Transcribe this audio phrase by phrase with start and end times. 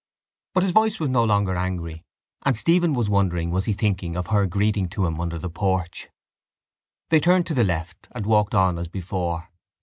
[0.55, 2.03] But his voice was no longer angry
[2.41, 6.09] and Stephen wondered was he thinking of her greeting to him under the porch.
[7.09, 9.51] They turned to the left and walked on as before.